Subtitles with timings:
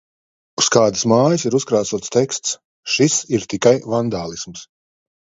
[0.61, 2.55] Uz kādas mājas ir uzkrāsots teksts
[2.95, 4.65] "šis ir tikai vandālisms".